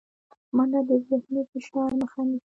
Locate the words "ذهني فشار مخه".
1.07-2.21